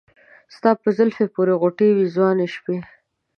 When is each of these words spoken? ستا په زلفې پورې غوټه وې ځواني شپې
ستا 0.55 0.71
په 0.81 0.87
زلفې 0.97 1.25
پورې 1.35 1.53
غوټه 1.61 1.85
وې 1.95 2.05
ځواني 2.15 2.47
شپې 2.55 2.77